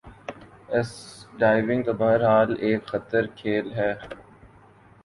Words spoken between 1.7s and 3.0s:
تو بہر حال ایک